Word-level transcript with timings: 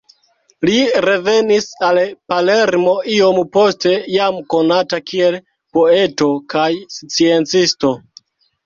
Li 0.69 0.77
revenis 1.05 1.67
al 1.89 1.99
Palermo 2.33 2.95
iom 3.17 3.43
poste, 3.59 3.95
jam 4.17 4.43
konata 4.57 5.03
kiel 5.13 5.41
poeto 5.79 6.33
kaj 6.57 6.69
sciencisto. 6.99 7.97